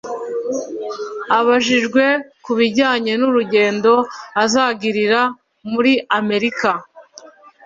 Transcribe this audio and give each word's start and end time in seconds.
Abajijwe 1.37 2.03
ku 2.43 2.51
bijyanye 2.59 3.13
n’urugendo 3.19 3.93
azagirira 4.43 5.21
muri 5.71 5.93
Amerika 6.19 6.69